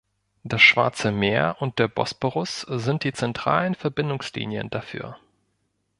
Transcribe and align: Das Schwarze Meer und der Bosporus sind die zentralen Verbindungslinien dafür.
Das 0.43 0.63
Schwarze 0.63 1.11
Meer 1.11 1.57
und 1.59 1.77
der 1.77 1.87
Bosporus 1.87 2.61
sind 2.61 3.03
die 3.03 3.13
zentralen 3.13 3.75
Verbindungslinien 3.75 4.67
dafür. 4.71 5.19